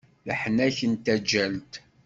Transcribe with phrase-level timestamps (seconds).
[0.27, 1.73] Leḥnak n taǧǧalt!